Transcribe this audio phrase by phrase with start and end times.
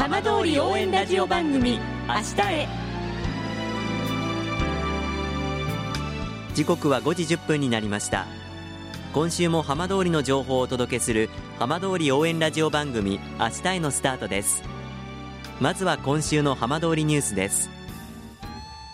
[0.00, 1.78] 浜通り応援ラジオ番組
[2.08, 2.68] 明日へ。
[6.54, 8.24] 時刻は5時1分になりました。
[9.12, 11.28] 今週も浜通りの情報をお届けする
[11.58, 14.62] 浜通り応援ラジオ番組明日へのスタートです。
[15.60, 17.68] まずは今週の浜通りニュースです。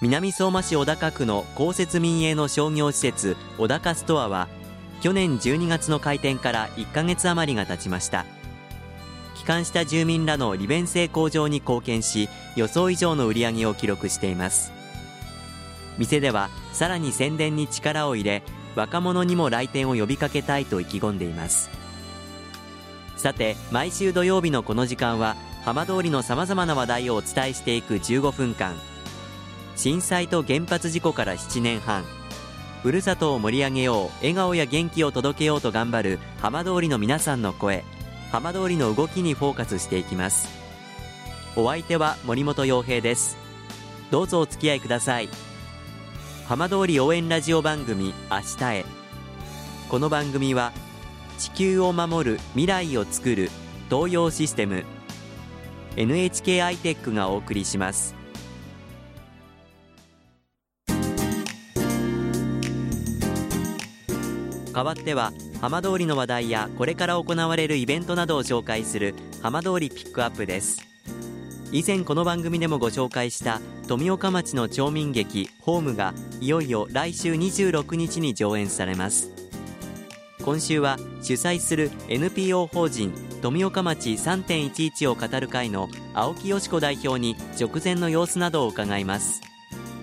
[0.02, 4.48] 南相馬市小高区の公設民営の商業施設小高ストアは
[5.02, 8.26] 去年12月の開店から1ヶ月余りが経ちました。
[9.46, 14.72] 帰還した住民らの利便性向上に貢献し予想以上の売り上げを記録しています。
[15.98, 18.42] 店ではさらに宣伝に力を入れ
[18.74, 21.70] 若者にも来店を呼びかけたいと意気込んでいます。
[23.16, 28.74] さて毎週土曜日のこの時間は浜通りのさまざまな話題をお伝えしていく15分間。
[29.76, 32.04] 震災と原発事故から7年半。
[32.82, 37.84] ふるさとを盛り上げよう笑顔や元気を届けようと頑張る浜通りの皆さんの声。
[38.32, 40.48] 浜通りの動きにフォーカスしていきます。
[41.56, 43.36] お相手は森本洋平です。
[44.10, 45.28] どうぞお付き合いください。
[46.46, 48.84] 浜通り応援ラジオ番組明日へ。
[49.88, 50.72] この番組は
[51.38, 53.50] 地球を守る未来をつくる
[53.90, 54.84] 東洋システム。
[55.96, 58.14] NHK アイテックがお送りします。
[64.74, 70.86] 代わっては浜通りの話題やこれから行われるイベントなどを紹介する浜通りピックアップです。
[71.72, 79.30] 以前この番組でもご紹介した富岡町の町民劇ホームがいよいよ来週26日に上演されます。
[80.42, 89.40] 今週は主催する NPO 法人富岡町3.11を語る会の青木よし子代表に直前の様子などを伺います。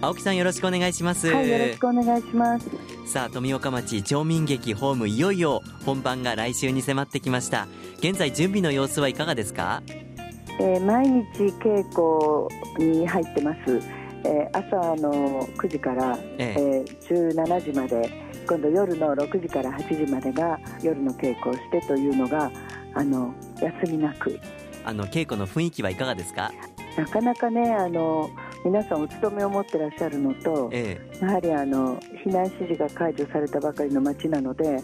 [0.03, 1.27] 青木さんよろしくお願いします。
[1.27, 2.69] はいよろしくお願いします。
[3.05, 7.69] さあ富岡町町民劇ホームいよいよ本番が来週に迫ってきました。
[7.99, 9.81] 現在準備の様子はいかがですか、
[10.59, 13.79] えー、毎日稽古に入ってます、
[14.25, 16.85] えー、朝の9時から、ええ。
[16.85, 18.11] ー、17時まで
[18.45, 22.51] 今度夜の6時から8時までが夜の稽古をしてというのが
[22.93, 24.37] あの休みなく。
[24.83, 26.51] あの稽古の雰囲気はいかがですか？
[26.97, 28.29] なかなかねあの
[28.63, 34.81] 皆さんお勤めを持ってらっしゃるのと、ええ、やはりあの避難指示が解除されたばかりの町なので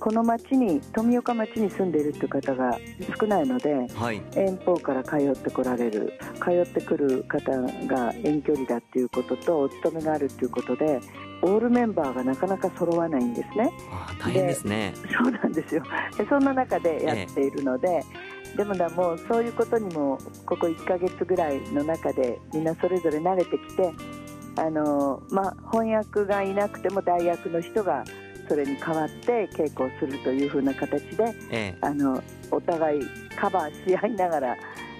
[0.00, 2.76] この町に富岡町に住んでいるという方が
[3.20, 7.52] 少ないので、はい、遠方から通ってこられる通ってくる方
[7.86, 10.98] が遠距離だっていうこととお勤めがあるということで
[11.42, 13.70] オールメンバーがなかなか揃わないんですね。
[14.20, 14.92] 大変ですね。
[15.16, 15.84] そうなんですよ。
[16.16, 18.02] でそんな中でやっているので、え
[18.56, 23.92] でもだもうそういうことにもここ1ヶ月ぐらいの中でみんなそれぞれ慣れてきて
[24.56, 28.04] あの、まあ、翻訳がいなくても代役の人が
[28.48, 33.00] それに代わって稽古をするというふうな形で、ええ、あのお互い
[33.36, 34.56] カバーし合いながら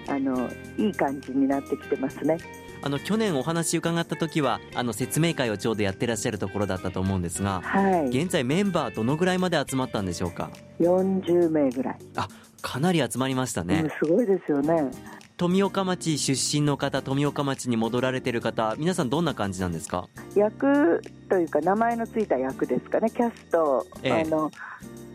[0.07, 2.37] あのいい感じになってきてますね。
[2.85, 10.49] あの去年お話伺った時はあの説明会をちょうどやってらっしゃるところだったと思うんですが、はい、現在メンバーどのぐらいまで集まったんでしょうか
[10.81, 11.97] ？40名ぐらい。
[12.17, 12.27] あ
[12.61, 14.91] かなり集まりましたね、すごいですよね。
[15.37, 20.07] 富岡町出身の方富岡町に戻られてる方皆さんどんな感じなんですか？
[20.35, 23.09] 役というか名前のついた役ですかね。
[23.09, 24.51] キャスト、ええ、あの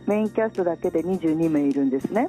[0.07, 2.29] メインキャストだけで22名いるんですね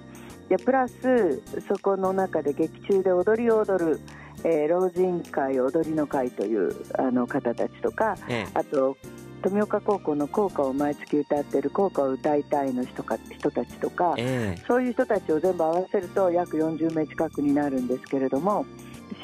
[0.49, 3.99] でプラスそこの中で劇中で踊りを踊る
[4.43, 8.97] えー、老人会踊りの会というあの方たちとか、ええ、あと
[9.41, 18.65] 富岡高校の校歌を毎月歌っている校歌を歌いたいの人か人たちとか、ええ、そういう人たちを全部合わせると約40名近くになるんですけれども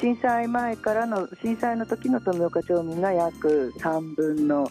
[0.00, 4.70] 震災前からの震災の時の富岡町民が約3分の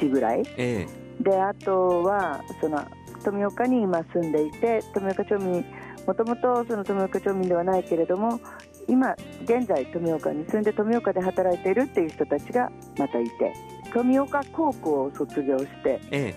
[0.00, 0.86] 1ぐらい、え
[1.20, 2.84] え、であとはその
[3.24, 5.64] 富岡に今住んでいて富岡町民
[6.06, 8.40] もともとその富岡町民ではないけれども
[8.88, 9.14] 今
[9.44, 13.52] 現在富岡に住んで富岡で働いているっていう人たちがまたいて
[13.92, 16.34] 富岡高校を卒業して、え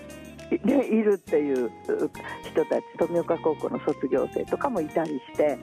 [0.50, 1.70] え、でいるっていう
[2.50, 5.58] 人たち富岡高校の卒業生とかもいたりして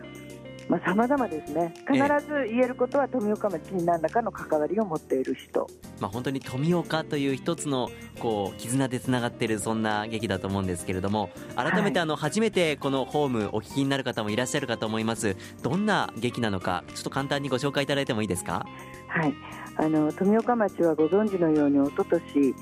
[0.69, 5.67] まあ、様々ですね、必ず言えることは富岡町に何らかの関わりを持っている人、
[5.99, 7.89] まあ、本当に富岡という一つの
[8.19, 18.67] こう絆でつながっているそんな劇だと思うんですけれども、改めてあの初めてこのホーム、お聞きになる方もいらっしゃるかと思います、どんな劇なのか、ちょっと簡単にご紹介いただいてもいいですか？
[19.07, 19.33] はい。
[19.75, 22.53] あの富岡町はご存知のように、おととし、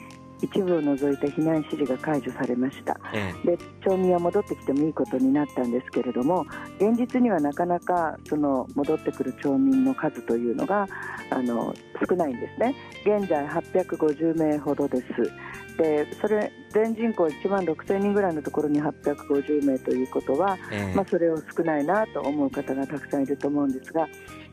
[0.42, 6.46] 一部を除いて避難指示が解除されました、ええ、で町民は戻ってきてもいいことになったんですけれども
[6.80, 10.88] 現実にはなかなかその戻ってくる町民の数というのが
[11.30, 11.74] あの
[12.08, 12.76] 少ないんですね。
[13.04, 15.06] 現在850名ほどです。
[15.78, 24.08] でそれ全人口1万6000人ぐらいのところに850名ということは、えー、まあ、それを少ないなと思う方がたくさんいると思うんですが、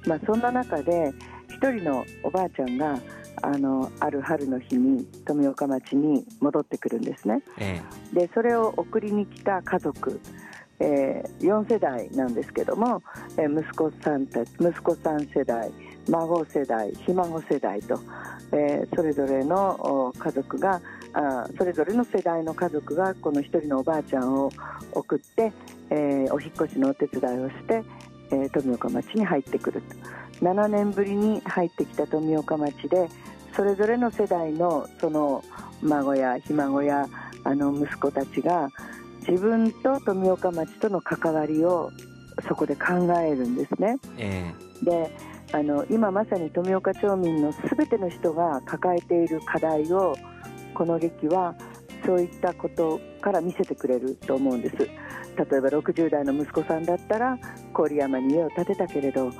[0.06, 1.12] まあ、そんな中で
[1.64, 2.98] 1人のおばあちゃんが
[3.42, 10.20] あのある春の日に富岡町に戻ってくるんですね、えー、でそれを送りに来た家族
[10.80, 13.00] えー、4世代なんですけども、
[13.36, 15.70] えー、息子さんた息子さん世代
[16.08, 18.00] 孫世代ひ孫世代と、
[18.50, 20.82] えー、それぞれの家族が
[21.12, 24.50] あそれぞれの世代の家族がこの1人のおばあちゃんを
[24.92, 25.52] 送って、
[25.90, 27.84] えー、お引越しのお手伝いをして、
[28.34, 29.96] えー、富岡町に入ってくると。
[30.44, 33.08] 7年ぶりに入ってきた富岡町で
[33.54, 35.44] それぞれの世代のその
[35.82, 37.06] 孫やひ孫や
[37.44, 38.68] あの息子たちが
[39.26, 41.90] 自分と富岡町との関わりを
[42.48, 43.96] そこで考えるんですね。
[44.18, 45.16] えー、で
[45.52, 50.16] あの今まさに富岡町民のすべての人が抱えている課題を
[50.74, 51.54] この劇は
[52.04, 54.88] そういったことから見せてくれると思うんです
[55.36, 57.38] 例えば60代の息子さんだったら
[57.72, 59.30] 郡山に家を建てたけれど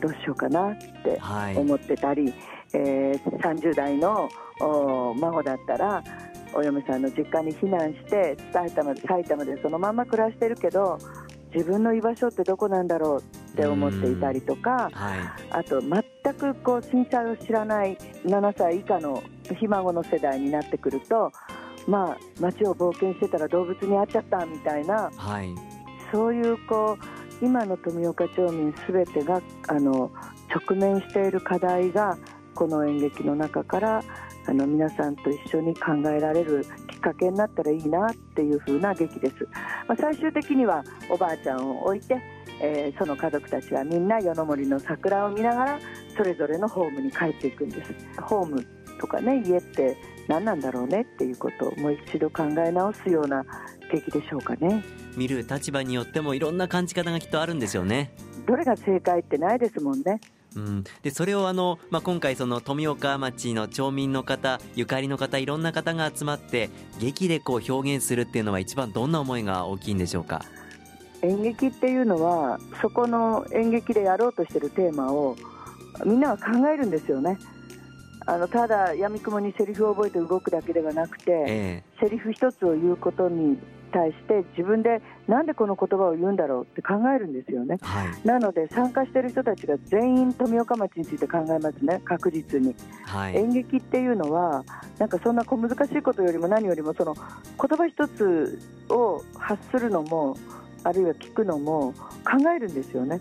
[0.00, 1.20] どうしようかなって
[1.56, 2.34] 思ってたり、はい、
[2.74, 4.28] えー、30代の
[4.58, 6.02] 孫だったら
[6.54, 10.98] お嫁さんの実家に避難して埼玉で埼玉でそのまま暮らしてるけど
[11.54, 13.20] 自分の居場所ってどこなんだろう
[13.52, 15.20] って思っていたりとか、はい、
[15.50, 16.02] あと全
[16.34, 19.22] くこう震災を知らない7歳以下の
[19.58, 21.30] ひ孫の世代になってくると
[21.86, 25.54] まあ街を冒険してたら動物に会っちゃったみたいな、はい、
[26.10, 30.10] そういうこう今の富岡町民すべてがあの
[30.48, 32.16] 直面している課題が
[32.54, 34.04] この演劇の中から
[34.46, 39.48] あの皆さんと一緒に考えられるきっかけになったらいいなっていう風な劇です、
[39.88, 42.20] まあ、最終的にはおばあちゃんを置いて、
[42.60, 45.78] えー、その家族たちはみんな夜の森の桜を見ながら
[46.16, 47.94] それぞれのホームに帰っていくんです。
[48.20, 48.66] ホーム
[49.00, 49.96] とかね家って
[50.32, 53.44] 何なんだろうねっていうことをもう一度考え直すような
[53.92, 54.82] 劇でしょうかね。
[55.14, 58.14] 見る立場によってもいろんな感じ方がきっとあるんですよね。
[58.46, 60.20] どれが正解ってないですもんね。
[60.56, 70.42] うん、でそれをあの、まあ、今回その富岡町の町民の方ゆかりの方いろんな方が集まって劇でこう表現するっていうのは一番どんな思いが大きいんでしょうか？
[71.22, 75.36] 演劇っていうのはそこの演劇でやろうとしてるテーマを
[76.06, 77.38] みんなは考えるんですよね。
[78.32, 83.58] あのただやみくもにセリフを覚えて動くだけではなくて、えー、セリフ一つを言うことに
[83.92, 92.74] 対して自分でなんでこの言葉を言うんだろうって考えるんですよね、はい、なので参加している人たちが全員富岡町について考えますね確実に、
[93.04, 94.64] はい、演劇っていうのは
[94.98, 97.22] なんかそんな小難しいことよりも何よりもその言
[97.76, 98.58] 葉一つ
[98.88, 100.38] を発するのも
[100.84, 101.92] あるいは聞くのも
[102.24, 103.20] 考えるんですよね。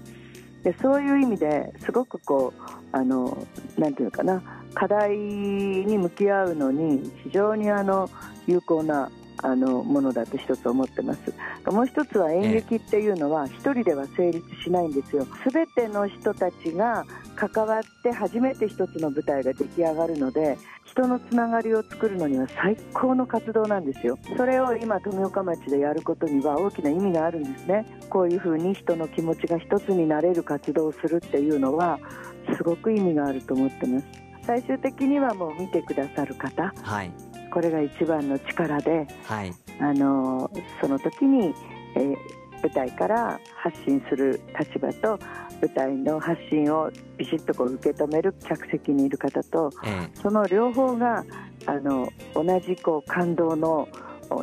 [0.63, 2.61] でそういう意味ですごくこう
[2.91, 3.47] あの
[3.77, 8.09] なんていうかな課題に向き合うのに非常にあの
[8.47, 9.09] 有効な
[9.43, 11.19] あのものだと一つ思ってます。
[11.65, 15.25] もう一つは演劇っていうのは一人では成立しないんですよ。
[15.51, 24.17] 全ての人たちが関わって初めて一つの舞台が出来上がるので人のつながりを作るのには最高の活動なんですよ。
[24.37, 27.85] それを今富岡町でやることには大きな意味があるんですね。
[28.09, 31.99] こういうふうに人の気持ちが一つになれる活動をするっていうのは
[32.57, 37.11] すごく意味があると思ってます最終的にはもう見てくださる方、はい、
[37.51, 40.51] これが一番の力で、はい、あの
[40.81, 41.53] その時に、
[41.95, 42.15] えー、
[42.61, 45.19] 舞台から発信する立場と
[45.61, 51.23] 舞台の発信をビシッとこう受け止める客席にいる方と、ええ、その両方が
[51.67, 53.87] あの同じこう感動の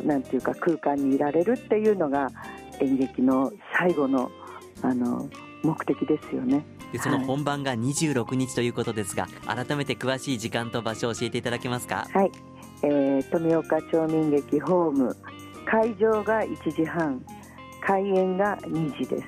[0.03, 2.29] なんていうか空間にいられるっていうのが
[2.79, 4.31] 演劇の最後の
[4.81, 5.27] あの
[5.63, 6.63] 目的ですよね。
[6.91, 12.07] でその本番が26日ということですが、はい、改めて詳しい時間と場所を教えていただけますか？
[12.13, 12.31] はい、
[12.83, 15.15] えー、富岡町民劇ホーム。
[15.65, 17.23] 会場が1時半。
[17.81, 19.23] 開演が2時です。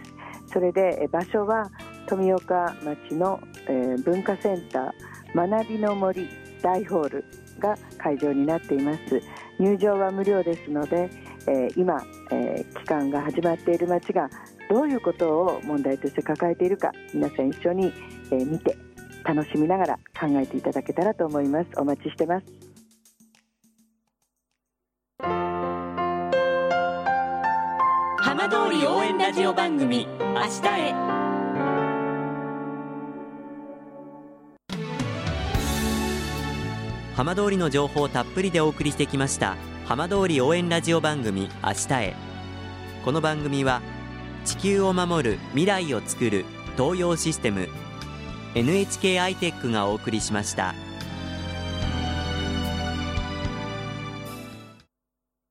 [0.51, 1.69] それで場所は
[2.07, 6.27] 富岡町の、えー、文化センター学びの森
[6.61, 7.25] 大ホール
[7.59, 9.21] が会場になっています。
[9.59, 11.09] 入場は無料ですので、
[11.47, 14.29] えー、今、えー、期間が始まっている町が
[14.71, 17.91] どういうことを問題として抱えているか皆さん一緒に、
[18.31, 18.77] え、見て
[19.25, 21.67] 楽しみながら考えていただけたらと思います。
[21.75, 22.45] お待ちしてます。
[28.21, 30.93] 浜通り応援ラジオ番組「明日へ」
[37.17, 42.15] 浜通りの情報をたっぷりでお送りしてきました浜通り応援ラジオ番組「明日へ」
[43.03, 43.81] この番組は
[44.45, 46.45] 地球を守る未来をつくる
[46.77, 47.67] 東洋システム
[48.55, 50.73] NHK アイテックがお送りしました。